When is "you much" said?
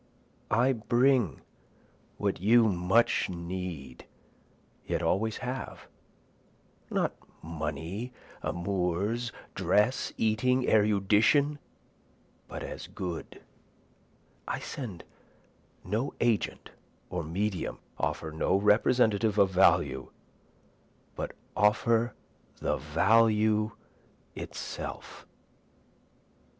2.41-3.29